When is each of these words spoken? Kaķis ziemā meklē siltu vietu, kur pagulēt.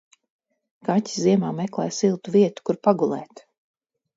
Kaķis 0.87 1.19
ziemā 1.25 1.51
meklē 1.59 1.87
siltu 1.99 2.33
vietu, 2.37 2.67
kur 2.71 2.81
pagulēt. 2.89 3.45